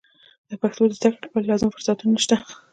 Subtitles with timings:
[0.49, 2.35] د پښتو د زده کړې لپاره لازم فرصتونه نشته.